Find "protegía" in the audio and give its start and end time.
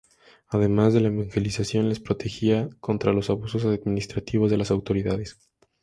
1.99-2.71